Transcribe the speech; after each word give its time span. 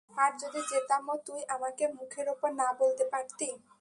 আর 0.17 0.31
যদি 0.39 0.61
যেতামও, 0.71 1.15
তুই 1.25 1.41
আমাকে 1.49 1.83
মুখের 1.87 2.27
উপর 2.29 2.49
না 2.53 2.67
বলতে 2.73 3.03
পারতি। 3.05 3.49